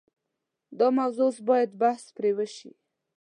[0.79, 2.71] دا موضوع اوس باید بحث پرې وشي.